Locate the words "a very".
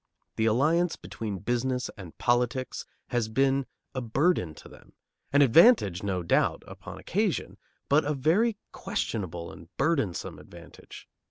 8.03-8.57